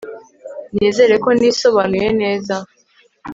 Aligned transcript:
Nizera 0.75 1.15
ko 1.23 1.29
nisobanuye 1.37 2.09
neza 2.21 2.55